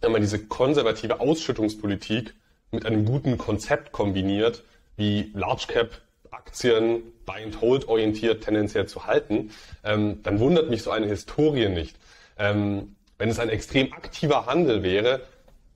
[0.01, 2.35] wenn man diese konservative Ausschüttungspolitik
[2.71, 4.64] mit einem guten Konzept kombiniert,
[4.97, 9.51] wie Large Cap Aktien Buy and Hold orientiert tendenziell zu halten,
[9.85, 11.97] ähm, dann wundert mich so eine Historie nicht.
[12.38, 15.23] Ähm, wenn es ein extrem aktiver Handel wäre,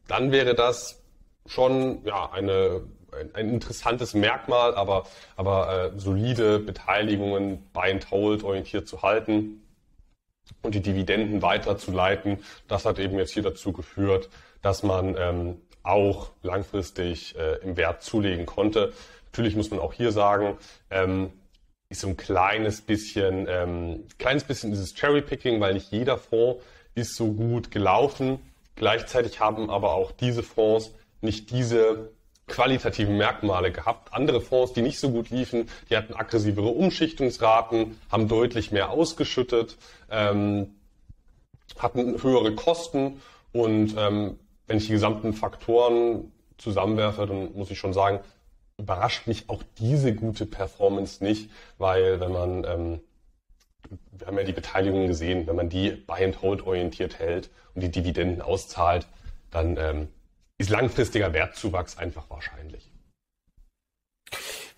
[0.09, 1.03] dann wäre das
[1.47, 8.89] schon ja, eine, ein, ein interessantes Merkmal, aber, aber äh, solide Beteiligungen Buy Hold orientiert
[8.89, 9.63] zu halten
[10.63, 14.29] und die Dividenden weiterzuleiten, das hat eben jetzt hier dazu geführt,
[14.61, 18.93] dass man ähm, auch langfristig äh, im Wert zulegen konnte.
[19.27, 20.57] Natürlich muss man auch hier sagen,
[20.91, 21.33] ähm,
[21.89, 26.63] ist so ein kleines bisschen, ähm, kleines bisschen dieses Cherry-Picking, weil nicht jeder Fonds
[26.95, 28.39] ist so gut gelaufen.
[28.77, 32.11] Gleichzeitig haben aber auch diese Fonds nicht diese
[32.49, 34.13] qualitativen Merkmale gehabt.
[34.13, 39.79] Andere Fonds, die nicht so gut liefen, die hatten aggressivere Umschichtungsraten, haben deutlich mehr ausgeschüttet,
[40.11, 40.75] ähm,
[41.79, 47.93] hatten höhere Kosten und ähm, wenn ich die gesamten Faktoren zusammenwerfe, dann muss ich schon
[47.93, 48.21] sagen,
[48.79, 53.01] überrascht mich auch diese gute Performance nicht, weil wenn man ähm,
[54.13, 57.83] wir haben ja die Beteiligung gesehen, wenn man die Buy and Hold orientiert hält und
[57.83, 59.07] die Dividenden auszahlt,
[59.51, 60.09] dann ähm,
[60.59, 62.91] ist langfristiger Wertzuwachs einfach wahrscheinlich.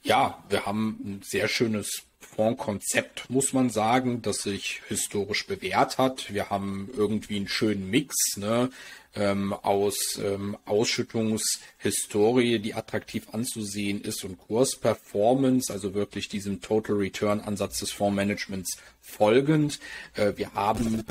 [0.02, 6.32] Ja, wir haben ein sehr schönes Fondskonzept, muss man sagen, das sich historisch bewährt hat.
[6.32, 8.14] Wir haben irgendwie einen schönen Mix.
[8.36, 8.70] Ne?
[9.16, 17.40] ähm, aus ähm, Ausschüttungshistorie, die attraktiv anzusehen ist und Kursperformance, also wirklich diesem Total Return
[17.40, 19.78] Ansatz des Fondsmanagements folgend.
[20.14, 21.04] Äh, wir haben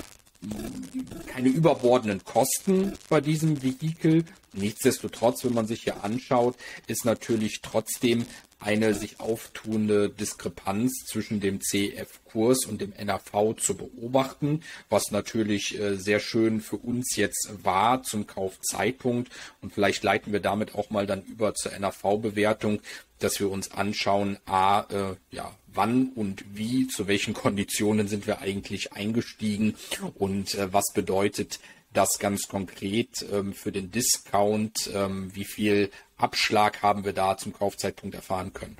[1.27, 4.25] keine überbordenden Kosten bei diesem Vehikel.
[4.51, 6.55] Nichtsdestotrotz, wenn man sich hier anschaut,
[6.87, 8.25] ist natürlich trotzdem
[8.63, 15.95] eine sich auftuende Diskrepanz zwischen dem CEF-Kurs und dem NAV zu beobachten, was natürlich äh,
[15.95, 19.31] sehr schön für uns jetzt war zum Kaufzeitpunkt.
[19.61, 22.81] Und vielleicht leiten wir damit auch mal dann über zur NAV-Bewertung,
[23.19, 28.39] dass wir uns anschauen, a, äh, ja, wann und wie, zu welchen Konditionen sind wir
[28.41, 29.75] eigentlich eingestiegen
[30.15, 31.59] und äh, was bedeutet
[31.93, 37.53] das ganz konkret ähm, für den Discount, ähm, wie viel Abschlag haben wir da zum
[37.53, 38.77] Kaufzeitpunkt erfahren können.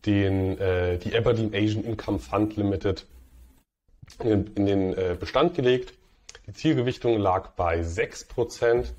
[0.06, 3.06] den, äh, die Aberdeen Asian Income Fund Limited
[4.24, 5.94] in, in den äh, Bestand gelegt.
[6.48, 8.94] Die Zielgewichtung lag bei 6%.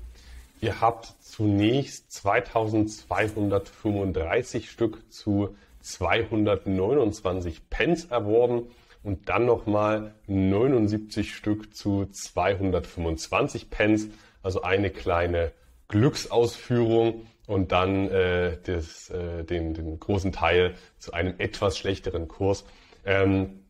[0.61, 8.69] Ihr habt zunächst 2235 Stück zu 229 Pence erworben
[9.01, 14.09] und dann nochmal 79 Stück zu 225 Pence,
[14.43, 15.53] also eine kleine
[15.87, 22.65] Glücksausführung und dann äh, das, äh, den, den großen Teil zu einem etwas schlechteren Kurs.
[23.05, 23.63] Ähm,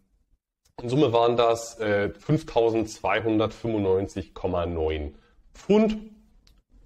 [0.81, 5.13] in Summe waren das äh, 5.295,9
[5.53, 5.99] Pfund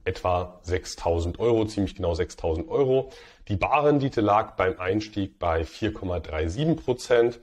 [0.05, 3.09] etwa 6000 Euro, ziemlich genau 6000 Euro.
[3.47, 7.39] Die Barrendite lag beim Einstieg bei 4,37 Prozent,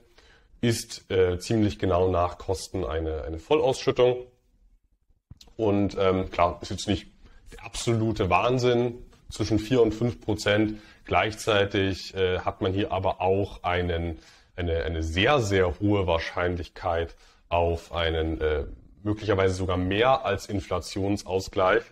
[0.60, 4.26] ist äh, ziemlich genau nach Kosten eine, eine Vollausschüttung.
[5.56, 7.08] Und ähm, klar, ist jetzt nicht
[7.52, 8.98] der absolute Wahnsinn
[9.30, 10.80] zwischen 4 und 5 Prozent.
[11.04, 14.18] Gleichzeitig äh, hat man hier aber auch einen,
[14.56, 17.14] eine, eine sehr, sehr hohe Wahrscheinlichkeit
[17.48, 18.64] auf einen äh,
[19.02, 21.82] möglicherweise sogar mehr als Inflationsausgleich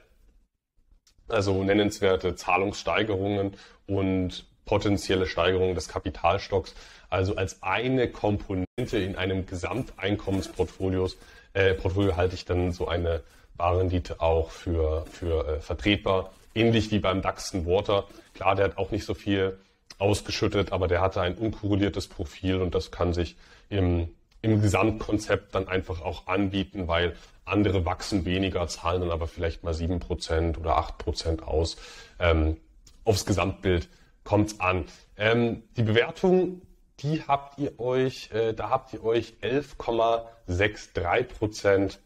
[1.28, 3.54] also nennenswerte Zahlungssteigerungen
[3.86, 6.74] und potenzielle Steigerungen des Kapitalstocks,
[7.10, 11.08] also als eine Komponente in einem Gesamteinkommensportfolio
[11.54, 13.22] äh, Portfolio halte ich dann so eine
[13.56, 16.32] Barrendite auch für, für äh, vertretbar.
[16.54, 18.04] Ähnlich wie beim DAX Water.
[18.34, 19.58] Klar, der hat auch nicht so viel
[19.98, 23.36] ausgeschüttet, aber der hatte ein unkorreliertes Profil und das kann sich
[23.68, 24.08] im,
[24.42, 27.16] im Gesamtkonzept dann einfach auch anbieten, weil
[27.48, 31.76] andere wachsen weniger, zahlen dann aber vielleicht mal sieben Prozent oder acht Prozent aus.
[32.18, 32.56] Ähm,
[33.04, 33.88] aufs Gesamtbild
[34.24, 34.84] kommt es an.
[35.16, 36.62] Ähm, die Bewertung,
[37.00, 42.00] die habt ihr euch, äh, da habt ihr euch 11,63 Prozent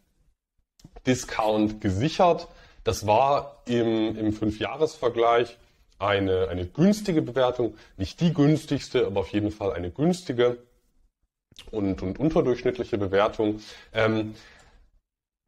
[1.07, 2.49] Discount gesichert.
[2.85, 5.59] Das war im, im Fünfjahresvergleich
[5.99, 7.77] eine, eine günstige Bewertung.
[7.97, 10.59] Nicht die günstigste, aber auf jeden Fall eine günstige
[11.71, 13.61] und, und unterdurchschnittliche Bewertung.
[13.93, 14.35] Ähm,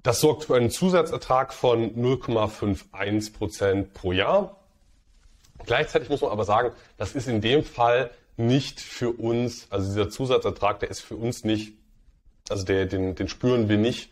[0.05, 4.61] das sorgt für einen Zusatzertrag von 0,51 Prozent pro Jahr.
[5.64, 10.11] Gleichzeitig muss man aber sagen, das ist in dem Fall nicht für uns, also dieser
[10.11, 11.73] Zusatzertrag, der ist für uns nicht,
[12.51, 14.11] also der, den, den spüren wir nicht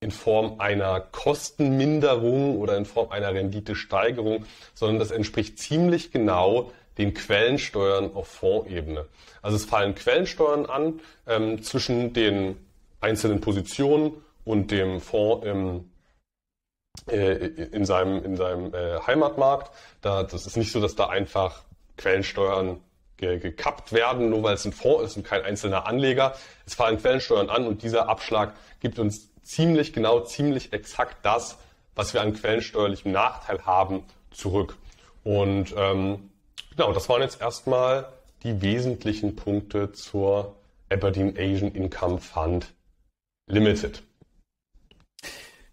[0.00, 7.14] in Form einer Kostenminderung oder in Form einer Renditesteigerung, sondern das entspricht ziemlich genau den
[7.14, 9.06] Quellensteuern auf Fondsebene.
[9.40, 12.56] Also es fallen Quellensteuern an ähm, zwischen den
[13.00, 14.12] einzelnen Positionen
[14.44, 15.90] und dem Fonds im,
[17.08, 19.70] äh, in seinem, in seinem äh, Heimatmarkt.
[20.00, 21.62] Da, das ist nicht so, dass da einfach
[21.96, 22.80] Quellensteuern
[23.16, 26.34] ge gekappt werden, nur weil es ein Fonds ist und kein einzelner Anleger.
[26.66, 31.58] Es fallen Quellensteuern an und dieser Abschlag gibt uns ziemlich genau, ziemlich exakt das,
[31.94, 34.76] was wir an quellensteuerlichem Nachteil haben, zurück.
[35.22, 36.30] Und ähm,
[36.70, 38.08] genau, das waren jetzt erstmal
[38.42, 40.56] die wesentlichen Punkte zur
[40.88, 42.72] Aberdeen Asian Income Fund
[43.46, 44.02] Limited.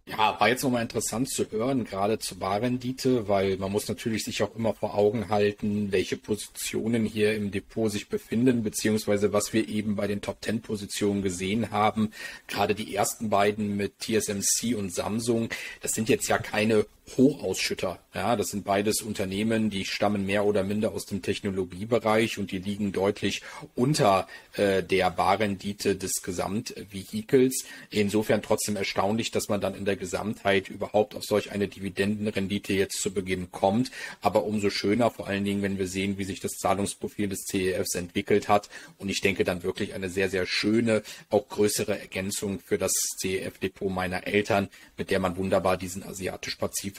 [0.09, 4.41] Ja, war jetzt nochmal interessant zu hören, gerade zur Barrendite, weil man muss natürlich sich
[4.41, 9.67] auch immer vor Augen halten, welche Positionen hier im Depot sich befinden, beziehungsweise was wir
[9.67, 12.11] eben bei den Top 10 Positionen gesehen haben.
[12.47, 15.49] Gerade die ersten beiden mit TSMC und Samsung,
[15.81, 17.99] das sind jetzt ja keine Hochausschütter.
[18.13, 22.59] Ja, das sind beides Unternehmen, die stammen mehr oder minder aus dem Technologiebereich und die
[22.59, 23.41] liegen deutlich
[23.75, 27.63] unter äh, der Barrendite des Gesamtvehikels.
[27.91, 33.01] Insofern trotzdem erstaunlich, dass man dann in der Gesamtheit überhaupt auf solch eine Dividendenrendite jetzt
[33.01, 33.91] zu Beginn kommt.
[34.21, 37.95] Aber umso schöner, vor allen Dingen, wenn wir sehen, wie sich das Zahlungsprofil des CEFs
[37.95, 38.69] entwickelt hat.
[38.97, 42.91] Und ich denke dann wirklich eine sehr, sehr schöne, auch größere Ergänzung für das
[43.21, 44.67] CEF-Depot meiner Eltern,
[44.97, 46.96] mit der man wunderbar diesen asiatisch-pazifischen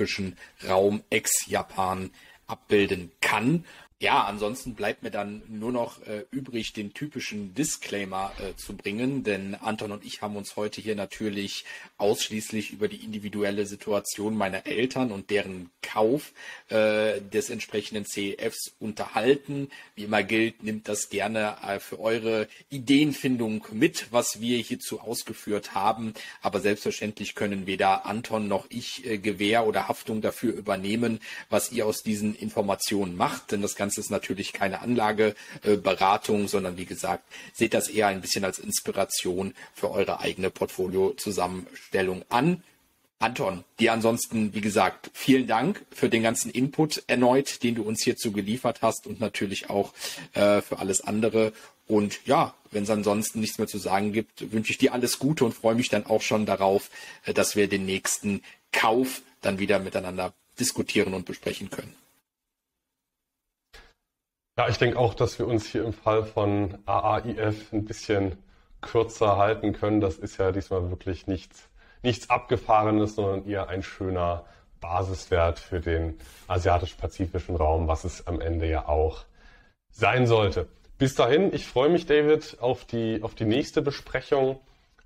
[0.69, 2.11] Raum ex-Japan
[2.47, 3.65] abbilden kann.
[4.01, 9.25] Ja, ansonsten bleibt mir dann nur noch äh, übrig, den typischen Disclaimer äh, zu bringen,
[9.25, 11.65] denn Anton und ich haben uns heute hier natürlich
[11.97, 16.33] ausschließlich über die individuelle Situation meiner Eltern und deren Kauf
[16.69, 19.69] äh, des entsprechenden CEFs unterhalten.
[19.97, 25.75] Wie immer gilt, nimmt das gerne äh, für eure Ideenfindung mit, was wir hierzu ausgeführt
[25.75, 26.15] haben.
[26.41, 31.19] Aber selbstverständlich können weder Anton noch ich äh, Gewähr oder Haftung dafür übernehmen,
[31.51, 36.77] was ihr aus diesen Informationen macht, denn das Ganze Ganze ist natürlich keine Anlageberatung, sondern
[36.77, 37.25] wie gesagt,
[37.55, 42.63] seht das eher ein bisschen als Inspiration für eure eigene Portfolio-Zusammenstellung an.
[43.19, 48.03] Anton, dir ansonsten, wie gesagt, vielen Dank für den ganzen Input erneut, den du uns
[48.03, 49.95] hierzu geliefert hast und natürlich auch
[50.35, 51.55] äh, für alles andere.
[51.87, 55.47] Und ja, wenn es ansonsten nichts mehr zu sagen gibt, wünsche ich dir alles Gute
[55.47, 56.91] und freue mich dann auch schon darauf,
[57.25, 61.95] äh, dass wir den nächsten Kauf dann wieder miteinander diskutieren und besprechen können.
[64.59, 68.37] Ja, ich denke auch, dass wir uns hier im Fall von AAIF ein bisschen
[68.81, 70.01] kürzer halten können.
[70.01, 71.69] Das ist ja diesmal wirklich nichts,
[72.03, 74.47] nichts Abgefahrenes, sondern eher ein schöner
[74.81, 79.27] Basiswert für den asiatisch-pazifischen Raum, was es am Ende ja auch
[79.93, 80.67] sein sollte.
[80.99, 84.59] Bis dahin, ich freue mich, David, auf die, auf die nächste Besprechung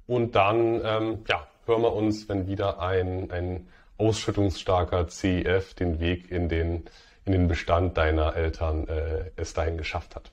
[0.07, 6.31] und dann ähm, ja, hören wir uns, wenn wieder ein, ein ausschüttungsstarker CEF den Weg
[6.31, 6.85] in den
[7.25, 10.33] in den Bestand deiner Eltern äh, es dahin geschafft hat.